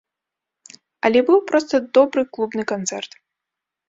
[1.09, 3.11] Але быў проста добры клубны канцэрт.